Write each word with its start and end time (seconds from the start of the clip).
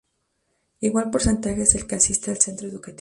Igual 0.79 1.11
porcentaje 1.11 1.61
es 1.61 1.75
el 1.75 1.85
que 1.85 1.93
asiste 1.93 2.31
al 2.31 2.39
Centro 2.41 2.67
Educativo. 2.67 2.99